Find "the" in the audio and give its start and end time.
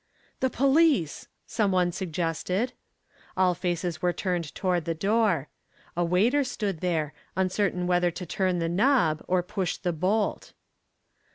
0.39-0.49, 4.85-4.95, 8.57-8.67, 9.77-9.93